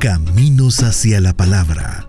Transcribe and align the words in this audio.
Caminos 0.00 0.82
hacia 0.82 1.20
la 1.20 1.34
Palabra. 1.34 2.06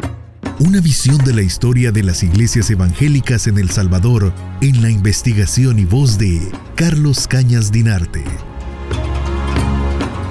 Una 0.60 0.79
visión 0.79 1.18
de 1.26 1.34
la 1.34 1.42
historia 1.42 1.92
de 1.92 2.04
las 2.04 2.24
iglesias 2.24 2.70
evangélicas 2.70 3.48
en 3.48 3.57
El 3.57 3.70
Salvador 3.70 4.34
en 4.62 4.82
la 4.82 4.89
investigación 4.89 5.78
y 5.78 5.84
voz 5.84 6.18
de 6.18 6.39
Carlos 6.75 7.27
Cañas 7.27 7.70
Dinarte. 7.70 8.23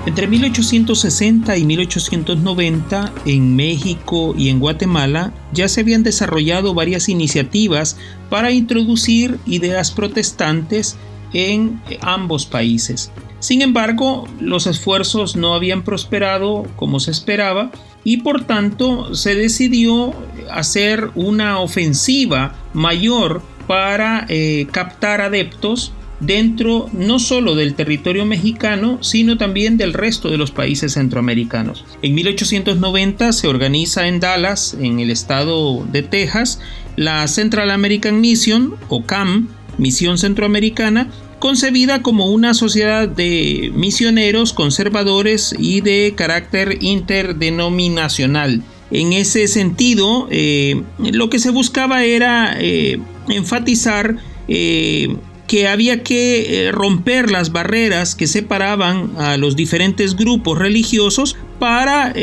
Entre 0.06 0.26
1860 0.26 1.58
y 1.58 1.66
1890 1.66 3.12
en 3.26 3.54
México 3.54 4.34
y 4.34 4.48
en 4.48 4.58
Guatemala 4.58 5.34
ya 5.52 5.68
se 5.68 5.82
habían 5.82 6.02
desarrollado 6.02 6.72
varias 6.72 7.10
iniciativas 7.10 7.98
para 8.30 8.52
introducir 8.52 9.38
ideas 9.44 9.90
protestantes 9.90 10.96
en 11.34 11.82
ambos 12.00 12.46
países. 12.46 13.10
Sin 13.40 13.62
embargo, 13.62 14.28
los 14.40 14.66
esfuerzos 14.66 15.34
no 15.34 15.54
habían 15.54 15.82
prosperado 15.82 16.66
como 16.76 17.00
se 17.00 17.10
esperaba 17.10 17.70
y 18.04 18.18
por 18.18 18.44
tanto 18.44 19.14
se 19.14 19.34
decidió 19.34 20.14
hacer 20.50 21.10
una 21.14 21.58
ofensiva 21.58 22.54
mayor 22.72 23.42
para 23.66 24.26
eh, 24.28 24.66
captar 24.72 25.20
adeptos 25.20 25.92
dentro 26.20 26.88
no 26.92 27.18
solo 27.18 27.54
del 27.54 27.74
territorio 27.74 28.26
mexicano, 28.26 28.98
sino 29.02 29.38
también 29.38 29.76
del 29.76 29.94
resto 29.94 30.30
de 30.30 30.36
los 30.36 30.50
países 30.50 30.92
centroamericanos. 30.92 31.84
En 32.02 32.14
1890 32.14 33.32
se 33.32 33.48
organiza 33.48 34.06
en 34.06 34.20
Dallas, 34.20 34.76
en 34.78 35.00
el 35.00 35.10
estado 35.10 35.84
de 35.90 36.02
Texas, 36.02 36.60
la 36.96 37.26
Central 37.26 37.70
American 37.70 38.20
Mission, 38.20 38.74
o 38.88 39.04
CAM, 39.04 39.48
Misión 39.78 40.18
Centroamericana, 40.18 41.08
concebida 41.40 42.02
como 42.02 42.26
una 42.26 42.54
sociedad 42.54 43.08
de 43.08 43.72
misioneros 43.74 44.52
conservadores 44.52 45.54
y 45.58 45.80
de 45.80 46.14
carácter 46.16 46.78
interdenominacional. 46.80 48.62
En 48.92 49.12
ese 49.12 49.48
sentido, 49.48 50.28
eh, 50.30 50.82
lo 50.98 51.30
que 51.30 51.38
se 51.38 51.50
buscaba 51.50 52.04
era 52.04 52.54
eh, 52.58 53.00
enfatizar 53.28 54.16
eh, 54.48 55.16
que 55.46 55.66
había 55.66 56.02
que 56.02 56.70
romper 56.72 57.30
las 57.30 57.50
barreras 57.50 58.14
que 58.14 58.26
separaban 58.26 59.12
a 59.16 59.36
los 59.36 59.56
diferentes 59.56 60.16
grupos 60.16 60.58
religiosos 60.58 61.36
para 61.58 62.14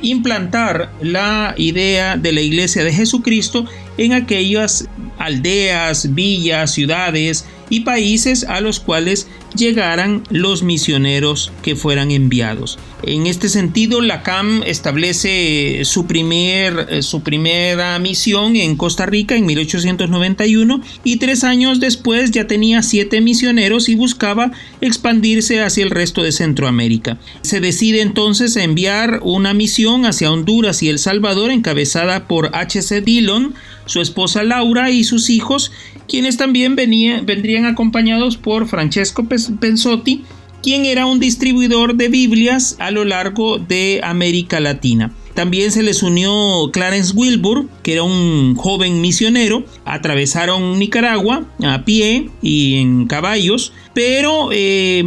implantar 0.00 0.90
la 1.02 1.54
idea 1.58 2.16
de 2.16 2.32
la 2.32 2.40
Iglesia 2.40 2.82
de 2.82 2.92
Jesucristo 2.92 3.66
en 3.98 4.14
aquellas 4.14 4.88
aldeas, 5.18 6.14
villas, 6.14 6.72
ciudades 6.72 7.44
y 7.72 7.80
países 7.80 8.44
a 8.44 8.60
los 8.60 8.80
cuales 8.80 9.28
llegaran 9.56 10.24
los 10.28 10.62
misioneros 10.62 11.50
que 11.62 11.74
fueran 11.74 12.10
enviados. 12.10 12.78
En 13.02 13.26
este 13.26 13.48
sentido, 13.48 14.02
la 14.02 14.22
CAM 14.22 14.62
establece 14.64 15.80
su, 15.84 16.06
primer, 16.06 16.86
eh, 16.90 17.02
su 17.02 17.22
primera 17.22 17.98
misión 17.98 18.56
en 18.56 18.76
Costa 18.76 19.06
Rica 19.06 19.36
en 19.36 19.46
1891 19.46 20.82
y 21.02 21.16
tres 21.16 21.44
años 21.44 21.80
después 21.80 22.30
ya 22.30 22.46
tenía 22.46 22.82
siete 22.82 23.22
misioneros 23.22 23.88
y 23.88 23.94
buscaba 23.94 24.52
expandirse 24.82 25.62
hacia 25.62 25.82
el 25.82 25.90
resto 25.90 26.22
de 26.22 26.32
Centroamérica. 26.32 27.18
Se 27.40 27.60
decide 27.60 28.02
entonces 28.02 28.54
enviar 28.56 29.20
una 29.22 29.54
misión 29.54 30.04
hacia 30.04 30.30
Honduras 30.30 30.82
y 30.82 30.90
El 30.90 30.98
Salvador 30.98 31.50
encabezada 31.50 32.28
por 32.28 32.50
H.C. 32.54 33.00
Dillon, 33.00 33.54
su 33.86 34.02
esposa 34.02 34.44
Laura 34.44 34.90
y 34.90 35.04
sus 35.04 35.30
hijos, 35.30 35.72
quienes 36.08 36.36
también 36.36 36.76
vendrían 36.76 37.61
acompañados 37.66 38.36
por 38.36 38.66
Francesco 38.66 39.24
Pensotti, 39.60 40.24
quien 40.62 40.84
era 40.84 41.06
un 41.06 41.18
distribuidor 41.18 41.96
de 41.96 42.08
Biblias 42.08 42.76
a 42.78 42.90
lo 42.90 43.04
largo 43.04 43.58
de 43.58 44.00
América 44.02 44.60
Latina. 44.60 45.12
También 45.34 45.70
se 45.70 45.82
les 45.82 46.02
unió 46.02 46.70
Clarence 46.72 47.14
Wilbur, 47.14 47.66
que 47.82 47.94
era 47.94 48.02
un 48.02 48.54
joven 48.54 49.00
misionero. 49.00 49.64
Atravesaron 49.84 50.78
Nicaragua 50.78 51.44
a 51.64 51.84
pie 51.84 52.30
y 52.42 52.76
en 52.76 53.06
caballos, 53.06 53.72
pero 53.94 54.50
eh, 54.52 55.04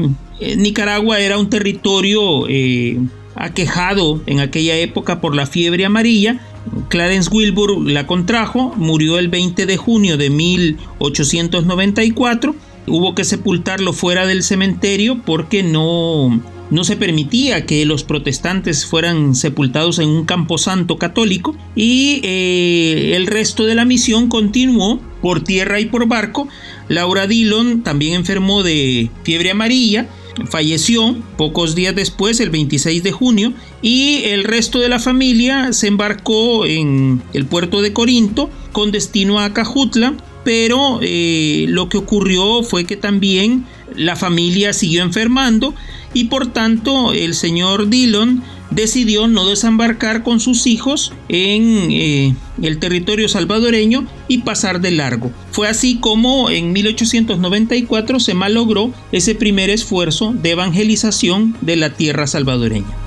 Nicaragua 0.57 1.19
era 1.19 1.37
un 1.37 1.49
territorio 1.49 2.47
eh, 2.49 2.99
aquejado 3.35 4.21
en 4.25 4.39
aquella 4.39 4.75
época 4.77 5.21
por 5.21 5.35
la 5.35 5.45
fiebre 5.45 5.85
amarilla 5.85 6.39
Clarence 6.89 7.29
Wilbur 7.31 7.89
la 7.89 8.07
contrajo, 8.07 8.73
murió 8.75 9.19
el 9.19 9.29
20 9.29 9.65
de 9.65 9.77
junio 9.77 10.17
de 10.17 10.29
1894. 10.29 12.55
Hubo 12.87 13.15
que 13.15 13.23
sepultarlo 13.23 13.93
fuera 13.93 14.25
del 14.25 14.43
cementerio 14.43 15.21
porque 15.25 15.63
no, 15.63 16.41
no 16.69 16.83
se 16.83 16.97
permitía 16.97 17.65
que 17.65 17.85
los 17.85 18.03
protestantes 18.03 18.85
fueran 18.85 19.35
sepultados 19.35 19.99
en 19.99 20.09
un 20.09 20.25
camposanto 20.25 20.97
católico 20.97 21.55
y 21.75 22.21
eh, 22.23 23.13
el 23.15 23.27
resto 23.27 23.65
de 23.65 23.75
la 23.75 23.85
misión 23.85 24.29
continuó 24.29 24.99
por 25.21 25.43
tierra 25.43 25.79
y 25.79 25.85
por 25.85 26.07
barco. 26.07 26.47
Laura 26.87 27.27
Dillon 27.27 27.81
también 27.81 28.13
enfermó 28.13 28.61
de 28.61 29.09
fiebre 29.23 29.51
amarilla 29.51 30.07
falleció 30.45 31.15
pocos 31.37 31.75
días 31.75 31.95
después, 31.95 32.39
el 32.39 32.49
26 32.49 33.03
de 33.03 33.11
junio, 33.11 33.53
y 33.81 34.23
el 34.25 34.43
resto 34.43 34.79
de 34.79 34.89
la 34.89 34.99
familia 34.99 35.73
se 35.73 35.87
embarcó 35.87 36.65
en 36.65 37.21
el 37.33 37.45
puerto 37.45 37.81
de 37.81 37.93
Corinto 37.93 38.49
con 38.71 38.91
destino 38.91 39.39
a 39.39 39.53
Cajutla, 39.53 40.15
pero 40.43 40.99
eh, 41.01 41.65
lo 41.69 41.89
que 41.89 41.97
ocurrió 41.97 42.63
fue 42.63 42.85
que 42.85 42.97
también 42.97 43.65
la 43.95 44.15
familia 44.15 44.73
siguió 44.73 45.01
enfermando 45.01 45.73
y 46.13 46.25
por 46.25 46.47
tanto 46.47 47.13
el 47.13 47.33
señor 47.33 47.89
Dillon 47.89 48.43
decidió 48.71 49.27
no 49.27 49.47
desembarcar 49.47 50.23
con 50.23 50.39
sus 50.39 50.67
hijos 50.67 51.13
en 51.29 51.91
eh, 51.91 52.35
el 52.61 52.79
territorio 52.79 53.29
salvadoreño 53.29 54.05
y 54.27 54.39
pasar 54.39 54.81
de 54.81 54.91
largo. 54.91 55.31
Fue 55.51 55.67
así 55.67 55.97
como 55.97 56.49
en 56.49 56.73
1894 56.73 58.19
se 58.19 58.33
malogró 58.33 58.91
ese 59.11 59.35
primer 59.35 59.69
esfuerzo 59.69 60.33
de 60.33 60.51
evangelización 60.51 61.55
de 61.61 61.75
la 61.75 61.91
tierra 61.91 62.27
salvadoreña. 62.27 63.04